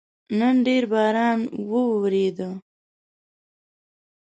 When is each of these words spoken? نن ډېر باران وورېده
نن 0.39 0.55
ډېر 0.65 0.83
باران 0.93 1.39
وورېده 1.69 2.49